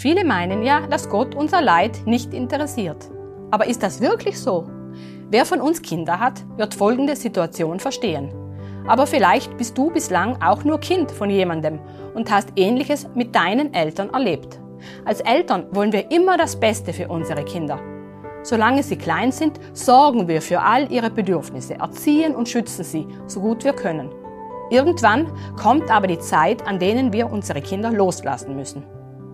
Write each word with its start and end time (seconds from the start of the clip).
Viele 0.00 0.24
meinen 0.24 0.62
ja, 0.62 0.86
dass 0.86 1.10
Gott 1.10 1.34
unser 1.34 1.60
Leid 1.60 2.06
nicht 2.06 2.32
interessiert. 2.32 3.10
Aber 3.50 3.66
ist 3.66 3.82
das 3.82 4.00
wirklich 4.00 4.40
so? 4.40 4.66
Wer 5.28 5.44
von 5.44 5.60
uns 5.60 5.82
Kinder 5.82 6.18
hat, 6.18 6.42
wird 6.56 6.72
folgende 6.72 7.14
Situation 7.14 7.80
verstehen. 7.80 8.32
Aber 8.86 9.06
vielleicht 9.06 9.58
bist 9.58 9.76
du 9.76 9.90
bislang 9.90 10.40
auch 10.40 10.64
nur 10.64 10.80
Kind 10.80 11.10
von 11.10 11.28
jemandem 11.28 11.80
und 12.14 12.30
hast 12.30 12.48
Ähnliches 12.56 13.08
mit 13.14 13.34
deinen 13.34 13.74
Eltern 13.74 14.08
erlebt. 14.08 14.58
Als 15.04 15.20
Eltern 15.20 15.66
wollen 15.72 15.92
wir 15.92 16.10
immer 16.10 16.38
das 16.38 16.58
Beste 16.58 16.94
für 16.94 17.08
unsere 17.08 17.44
Kinder. 17.44 17.78
Solange 18.42 18.82
sie 18.82 18.96
klein 18.96 19.32
sind, 19.32 19.60
sorgen 19.74 20.28
wir 20.28 20.40
für 20.40 20.62
all 20.62 20.90
ihre 20.90 21.10
Bedürfnisse, 21.10 21.74
erziehen 21.74 22.34
und 22.34 22.48
schützen 22.48 22.84
sie, 22.84 23.06
so 23.26 23.40
gut 23.42 23.64
wir 23.64 23.74
können. 23.74 24.08
Irgendwann 24.70 25.30
kommt 25.62 25.90
aber 25.90 26.06
die 26.06 26.20
Zeit, 26.20 26.66
an 26.66 26.78
denen 26.78 27.12
wir 27.12 27.30
unsere 27.30 27.60
Kinder 27.60 27.90
loslassen 27.90 28.56
müssen. 28.56 28.82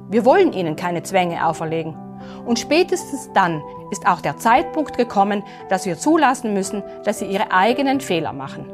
Wir 0.08 0.24
wollen 0.24 0.52
ihnen 0.52 0.76
keine 0.76 1.02
Zwänge 1.02 1.46
auferlegen. 1.46 1.96
Und 2.44 2.58
spätestens 2.58 3.30
dann 3.34 3.62
ist 3.90 4.06
auch 4.06 4.20
der 4.20 4.36
Zeitpunkt 4.36 4.96
gekommen, 4.96 5.42
dass 5.68 5.86
wir 5.86 5.98
zulassen 5.98 6.54
müssen, 6.54 6.82
dass 7.04 7.18
sie 7.18 7.26
ihre 7.26 7.52
eigenen 7.52 8.00
Fehler 8.00 8.32
machen. 8.32 8.66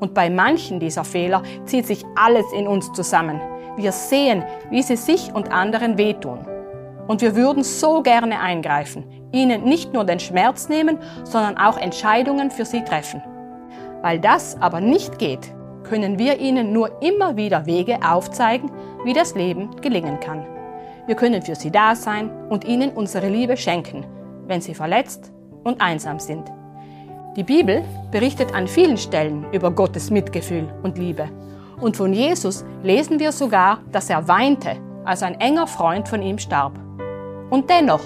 Und 0.00 0.14
bei 0.14 0.30
manchen 0.30 0.80
dieser 0.80 1.04
Fehler 1.04 1.42
zieht 1.64 1.86
sich 1.86 2.04
alles 2.16 2.46
in 2.52 2.66
uns 2.66 2.92
zusammen. 2.92 3.40
Wir 3.76 3.92
sehen, 3.92 4.44
wie 4.70 4.82
sie 4.82 4.96
sich 4.96 5.32
und 5.32 5.52
anderen 5.52 5.98
wehtun. 5.98 6.46
Und 7.06 7.22
wir 7.22 7.36
würden 7.36 7.62
so 7.62 8.02
gerne 8.02 8.40
eingreifen, 8.40 9.04
ihnen 9.32 9.64
nicht 9.64 9.92
nur 9.92 10.04
den 10.04 10.20
Schmerz 10.20 10.68
nehmen, 10.68 10.98
sondern 11.24 11.58
auch 11.58 11.76
Entscheidungen 11.76 12.50
für 12.50 12.64
sie 12.64 12.82
treffen. 12.84 13.22
Weil 14.02 14.18
das 14.18 14.60
aber 14.60 14.80
nicht 14.80 15.18
geht, 15.18 15.52
können 15.82 16.18
wir 16.18 16.38
ihnen 16.38 16.72
nur 16.72 17.02
immer 17.02 17.36
wieder 17.36 17.66
Wege 17.66 17.98
aufzeigen, 18.06 18.70
wie 19.04 19.12
das 19.12 19.34
Leben 19.34 19.70
gelingen 19.80 20.20
kann. 20.20 20.46
Wir 21.06 21.14
können 21.14 21.42
für 21.42 21.54
sie 21.54 21.70
da 21.70 21.94
sein 21.94 22.30
und 22.48 22.64
ihnen 22.64 22.90
unsere 22.90 23.28
Liebe 23.28 23.56
schenken, 23.56 24.04
wenn 24.46 24.60
sie 24.60 24.74
verletzt 24.74 25.32
und 25.64 25.80
einsam 25.80 26.18
sind. 26.18 26.50
Die 27.36 27.44
Bibel 27.44 27.84
berichtet 28.10 28.54
an 28.54 28.66
vielen 28.66 28.96
Stellen 28.96 29.46
über 29.52 29.70
Gottes 29.70 30.10
Mitgefühl 30.10 30.68
und 30.82 30.98
Liebe. 30.98 31.28
Und 31.80 31.96
von 31.96 32.12
Jesus 32.12 32.64
lesen 32.82 33.18
wir 33.18 33.32
sogar, 33.32 33.80
dass 33.92 34.10
er 34.10 34.28
weinte, 34.28 34.76
als 35.04 35.22
ein 35.22 35.40
enger 35.40 35.66
Freund 35.66 36.08
von 36.08 36.22
ihm 36.22 36.38
starb. 36.38 36.78
Und 37.48 37.70
dennoch, 37.70 38.02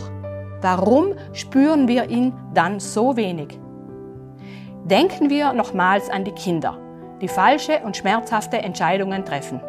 warum 0.61 1.15
spüren 1.33 1.89
wir 1.89 2.09
ihn 2.09 2.33
dann 2.53 2.81
so 2.81 3.17
wenig? 3.17 3.59
Denken 4.85 5.31
wir 5.31 5.53
nochmals 5.55 6.11
an 6.11 6.25
die 6.25 6.33
Kinder, 6.33 6.79
die 7.21 7.29
falsche 7.29 7.81
und 7.85 7.97
schmerzhafte 7.97 8.59
Entscheidungen 8.59 9.25
treffen. 9.25 9.61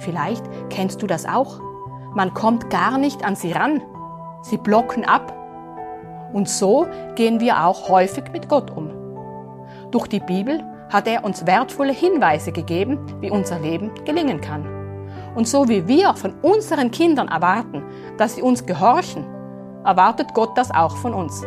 Vielleicht 0.00 0.44
kennst 0.70 1.02
du 1.02 1.06
das 1.06 1.26
auch. 1.26 1.60
Man 2.14 2.34
kommt 2.34 2.70
gar 2.70 2.98
nicht 2.98 3.24
an 3.24 3.36
sie 3.36 3.52
ran. 3.52 3.82
Sie 4.42 4.56
blocken 4.56 5.04
ab. 5.04 5.36
Und 6.32 6.48
so 6.48 6.86
gehen 7.14 7.40
wir 7.40 7.64
auch 7.64 7.88
häufig 7.88 8.24
mit 8.32 8.48
Gott 8.48 8.70
um. 8.70 8.90
Durch 9.90 10.06
die 10.06 10.20
Bibel 10.20 10.64
hat 10.88 11.06
er 11.06 11.24
uns 11.24 11.46
wertvolle 11.46 11.92
Hinweise 11.92 12.52
gegeben, 12.52 12.98
wie 13.20 13.30
unser 13.30 13.60
Leben 13.60 13.92
gelingen 14.04 14.40
kann. 14.40 14.66
Und 15.34 15.46
so 15.46 15.68
wie 15.68 15.86
wir 15.86 16.14
von 16.14 16.34
unseren 16.42 16.90
Kindern 16.90 17.28
erwarten, 17.28 17.84
dass 18.16 18.34
sie 18.34 18.42
uns 18.42 18.66
gehorchen, 18.66 19.24
erwartet 19.84 20.34
Gott 20.34 20.56
das 20.56 20.70
auch 20.70 20.96
von 20.96 21.14
uns. 21.14 21.44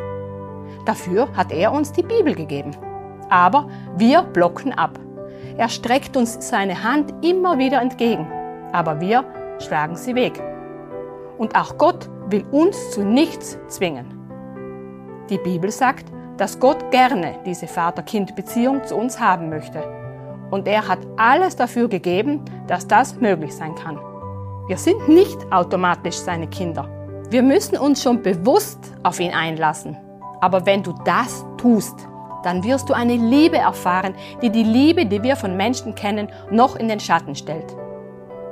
Dafür 0.86 1.28
hat 1.36 1.52
er 1.52 1.72
uns 1.72 1.92
die 1.92 2.04
Bibel 2.04 2.36
gegeben. 2.36 2.72
Aber 3.30 3.68
wir 3.98 4.22
blocken 4.22 4.74
ab. 4.74 5.00
Er 5.58 5.70
streckt 5.70 6.16
uns 6.18 6.38
seine 6.48 6.84
Hand 6.84 7.14
immer 7.26 7.58
wieder 7.58 7.81
entgegen, 7.81 8.28
aber 8.73 8.99
wir 8.99 9.23
schlagen 9.59 9.95
sie 9.95 10.16
weg. 10.16 10.41
Und 11.38 11.55
auch 11.55 11.77
Gott 11.77 12.09
will 12.29 12.45
uns 12.52 12.91
zu 12.91 13.03
nichts 13.03 13.57
zwingen. 13.67 14.19
Die 15.29 15.38
Bibel 15.38 15.71
sagt, 15.71 16.11
dass 16.38 16.59
Gott 16.59 16.91
gerne 16.91 17.39
diese 17.45 17.67
Vater-Kind-Beziehung 17.67 18.83
zu 18.83 18.95
uns 18.95 19.19
haben 19.19 19.50
möchte. 19.50 19.81
Und 20.51 20.67
er 20.67 20.88
hat 20.88 21.00
alles 21.17 21.56
dafür 21.56 21.88
gegeben, 21.88 22.44
dass 22.67 22.88
das 22.88 23.16
möglich 23.16 23.56
sein 23.56 23.75
kann. 23.75 23.97
Wir 24.67 24.78
sind 24.78 25.07
nicht 25.07 25.38
automatisch 25.51 26.16
seine 26.16 26.47
Kinder. 26.47 26.89
Wir 27.29 27.44
müssen 27.44 27.78
uns 27.78 28.03
schon 28.03 28.22
bewusst 28.22 28.79
auf 29.03 29.19
ihn 29.19 29.33
einlassen. 29.33 29.97
Aber 30.41 30.66
wenn 30.66 30.83
du 30.83 30.94
das 31.06 31.45
tust, 31.57 32.07
dann 32.44 32.63
wirst 32.63 32.89
du 32.89 32.94
eine 32.94 33.16
Liebe 33.16 33.57
erfahren, 33.57 34.13
die 34.41 34.50
die 34.50 34.63
Liebe, 34.63 35.06
die 35.06 35.23
wir 35.23 35.35
von 35.35 35.56
Menschen 35.56 35.95
kennen, 35.95 36.28
noch 36.51 36.75
in 36.75 36.88
den 36.88 37.00
Schatten 37.00 37.35
stellt. 37.35 37.75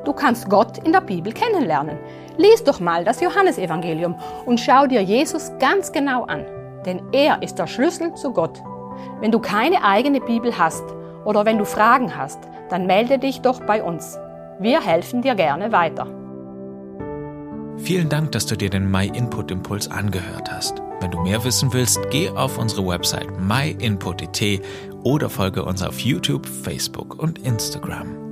Du 0.06 0.13
kannst 0.13 0.50
Gott 0.50 0.79
in 0.79 0.94
der 0.94 1.01
Bibel 1.01 1.31
kennenlernen. 1.31 1.97
Lies 2.38 2.63
doch 2.63 2.79
mal 2.79 3.06
das 3.06 3.22
Johannesevangelium 3.22 4.16
und 4.45 4.59
schau 4.59 4.88
dir 4.88 5.01
Jesus 5.01 5.51
ganz 5.59 5.91
genau 5.91 6.23
an, 6.23 6.45
denn 6.85 7.01
er 7.12 7.41
ist 7.44 7.56
der 7.56 7.67
Schlüssel 7.67 8.13
zu 8.16 8.31
Gott. 8.31 8.61
Wenn 9.19 9.31
du 9.31 9.40
keine 9.40 9.84
eigene 9.84 10.19
Bibel 10.19 10.57
hast 10.57 10.84
oder 11.23 11.45
wenn 11.45 11.57
du 11.57 11.66
Fragen 11.66 12.16
hast, 12.17 12.40
dann 12.69 12.88
melde 12.88 13.19
dich 13.19 13.41
doch 13.41 13.61
bei 13.61 13.84
uns. 13.84 14.17
Wir 14.59 14.81
helfen 14.81 15.22
dir 15.22 15.35
gerne 15.35 15.72
weiter. 15.72 16.07
Vielen 17.78 18.09
Dank, 18.09 18.31
dass 18.31 18.45
du 18.45 18.56
dir 18.56 18.69
den 18.69 18.90
My 18.90 19.07
Input 19.07 19.51
Impuls 19.51 19.90
angehört 19.90 20.51
hast. 20.51 20.81
Wenn 21.00 21.11
du 21.11 21.19
mehr 21.22 21.44
wissen 21.44 21.73
willst, 21.73 22.00
geh 22.11 22.29
auf 22.29 22.57
unsere 22.59 22.85
Website 22.85 23.40
myinput.it 23.40 24.61
oder 25.03 25.29
folge 25.29 25.66
uns 25.66 25.81
auf 25.81 26.00
YouTube, 26.00 26.45
Facebook 26.45 27.17
und 27.17 27.40
Instagram. 27.40 28.30